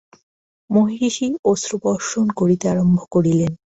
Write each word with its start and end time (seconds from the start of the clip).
মহিষী 0.69 1.27
অশ্রুবর্ষণ 1.45 2.25
করিতে 2.39 2.65
আরম্ভ 2.69 2.99
করিলেন। 3.11 3.51